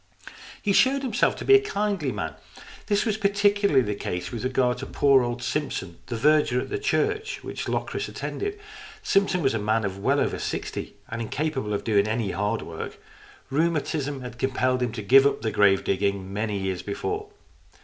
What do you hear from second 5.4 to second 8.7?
Simpson, the verger at the church which Locris attended.